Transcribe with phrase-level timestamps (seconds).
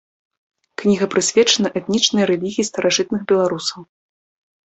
[0.81, 3.81] Кніга прысвечана этнічнай рэлігіі старажытных беларусаў.